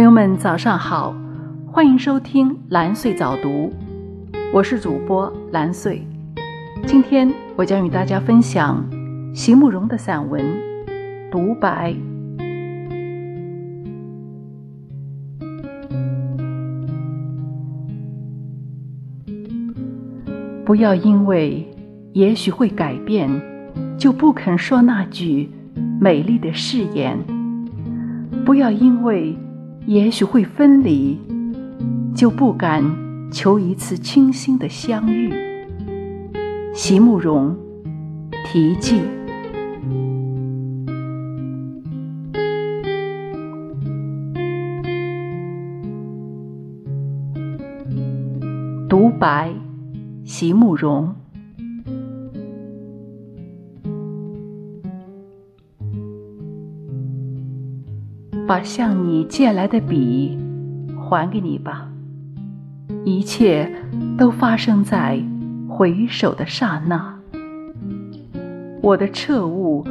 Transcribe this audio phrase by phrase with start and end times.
[0.00, 1.14] 朋友们，早上好，
[1.66, 3.70] 欢迎收听蓝穗早读，
[4.50, 6.02] 我是主播蓝穗。
[6.86, 8.82] 今天我将与大家分享
[9.34, 10.42] 席慕容的散文
[11.30, 11.92] 《独白》。
[20.64, 21.68] 不要因为
[22.14, 23.28] 也许会改变，
[23.98, 25.50] 就不肯说那句
[26.00, 27.18] 美丽的誓言。
[28.46, 29.36] 不要因为
[29.90, 31.18] 也许会分离，
[32.14, 32.80] 就不敢
[33.32, 35.34] 求一次清新的相遇。
[36.72, 37.56] 席慕容
[38.46, 39.00] 题记，
[48.88, 49.52] 独白，
[50.22, 51.12] 席慕容。
[58.50, 60.36] 把向你借来的笔
[60.98, 61.88] 还给你吧，
[63.04, 63.72] 一切
[64.18, 65.22] 都发生在
[65.68, 67.16] 回首的刹那。
[68.82, 69.86] 我的彻悟，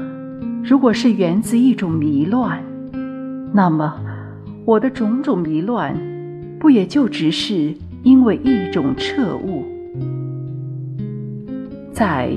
[0.61, 2.61] 如果是源自一种迷乱，
[3.53, 3.95] 那么
[4.65, 5.95] 我的种种迷乱，
[6.59, 9.63] 不也就只是因为一种彻悟？
[11.93, 12.29] 在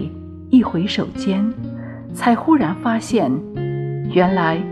[0.51, 1.53] 一回首间，
[2.15, 3.29] 才忽然发现，
[4.15, 4.63] 原来。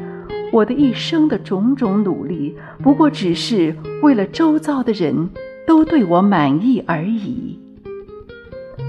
[0.52, 5.30] 我的一生的种种努力，不过只是为了周遭的人
[5.66, 7.56] 都对我满意而已，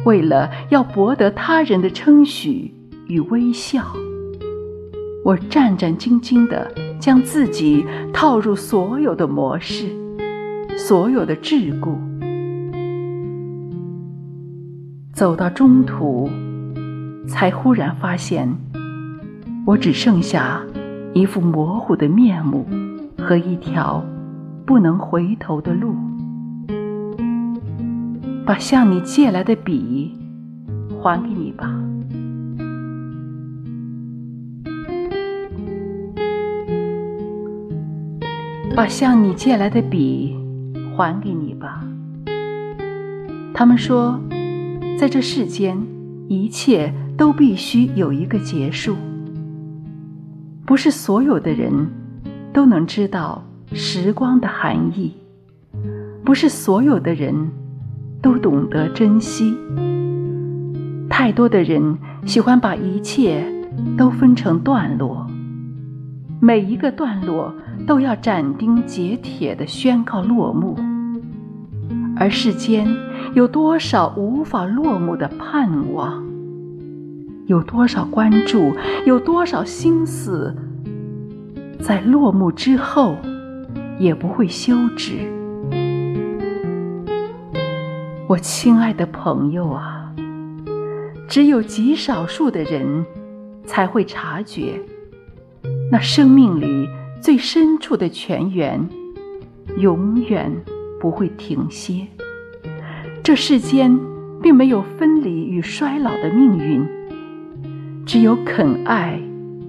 [0.06, 2.74] 为了要博得他人的称许
[3.08, 3.86] 与微笑，
[5.24, 9.88] 我战战兢兢地将自己套入所有的模式，
[10.76, 11.96] 所有的桎梏，
[15.14, 16.28] 走到中途，
[17.28, 18.52] 才忽然发现，
[19.64, 20.64] 我只剩下。
[21.14, 22.66] 一副模糊的面目
[23.18, 24.02] 和一条
[24.66, 25.94] 不能回头的路，
[28.46, 30.18] 把向你借来的笔
[31.02, 31.70] 还给你吧，
[38.74, 40.34] 把向你借来的笔
[40.96, 41.84] 还给你吧。
[43.54, 44.18] 他们说，
[44.98, 45.78] 在这世间，
[46.30, 48.96] 一切都必须有一个结束。
[50.72, 51.90] 不是所有的人
[52.54, 53.44] 都能知道
[53.74, 55.14] 时光的含义，
[56.24, 57.52] 不是所有的人
[58.22, 59.54] 都懂得珍惜。
[61.10, 63.46] 太多的人喜欢把一切
[63.98, 65.28] 都分成段落，
[66.40, 67.54] 每一个段落
[67.86, 70.80] 都要斩钉截铁地宣告落幕。
[72.16, 72.88] 而世间
[73.34, 76.31] 有多少无法落幕的盼望？
[77.48, 78.74] 有多少关注，
[79.06, 80.56] 有多少心思，
[81.80, 83.18] 在落幕之后
[84.00, 85.14] 也不会休止。
[88.28, 90.14] 我亲爱的朋友啊，
[91.28, 93.06] 只有极少数的人
[93.66, 94.80] 才会察觉，
[95.92, 96.88] 那生命里
[97.20, 98.88] 最深处的泉源，
[99.78, 100.50] 永远
[101.00, 102.08] 不会停歇。
[103.22, 104.00] 这世间
[104.42, 107.01] 并没有分离与衰老的命运。
[108.12, 109.18] 只有肯爱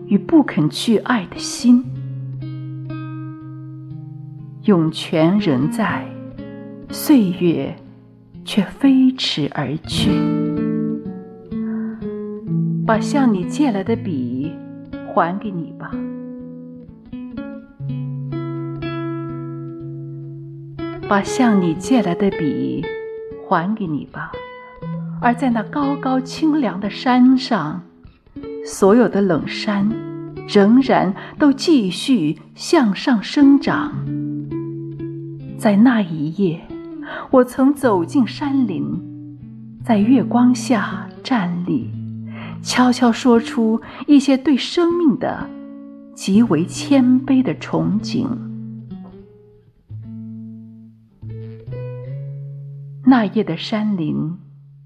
[0.08, 1.84] 与不肯去爱的心，
[4.64, 6.04] 涌泉仍在，
[6.91, 7.72] 岁月
[8.44, 10.10] 却飞驰而去。
[12.84, 14.52] 把向你借来的笔
[15.14, 15.92] 还给你吧，
[21.08, 22.84] 把向你借来的笔
[23.47, 24.32] 还给你吧。
[25.20, 27.81] 而在那高高清凉的山上。
[28.65, 29.91] 所有的冷山，
[30.49, 33.93] 仍然都继续向上生长。
[35.59, 36.61] 在那一夜，
[37.31, 39.39] 我曾走进山林，
[39.84, 41.91] 在月光下站立，
[42.62, 45.49] 悄悄说出一些对生命的
[46.15, 48.26] 极为谦卑的憧憬。
[53.05, 54.38] 那夜的山林，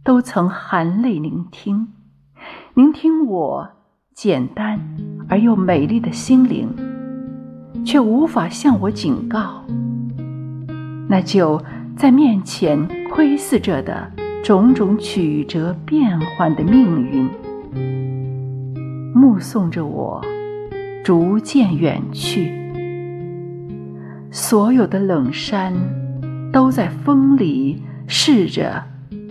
[0.02, 1.88] 都曾含泪聆听。
[2.76, 3.66] 聆听我
[4.12, 4.78] 简单
[5.30, 6.68] 而又美丽的心灵，
[7.86, 9.64] 却无法向我警告。
[11.08, 11.58] 那就
[11.96, 14.12] 在面前窥视着的
[14.44, 17.26] 种种曲折变幻的命运，
[19.14, 20.22] 目送着我
[21.02, 22.52] 逐渐远去。
[24.30, 25.72] 所有的冷山
[26.52, 28.84] 都在风里试着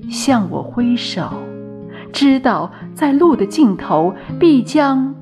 [0.09, 1.29] 向我挥手。
[2.15, 5.13] 知道在路的尽头，必将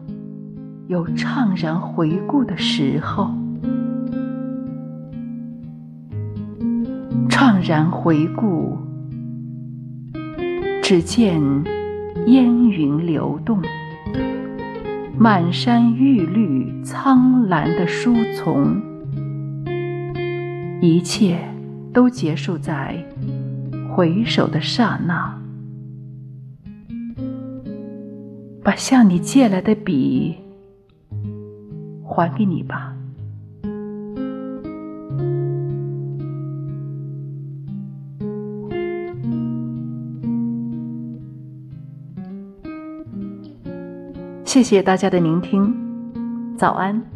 [0.85, 3.33] 有怅然回顾的时候。
[7.27, 8.77] 怅然回顾，
[10.83, 11.41] 只见
[12.27, 13.59] 烟云流动，
[15.17, 18.79] 满山玉绿苍蓝的书丛，
[20.79, 21.39] 一切
[21.91, 23.03] 都结束在
[23.89, 25.42] 回首的刹那。
[28.63, 30.37] 把向你借来的笔
[32.01, 32.95] 还给你吧。
[44.45, 45.75] 谢谢大家的聆听，
[46.55, 47.12] 早安。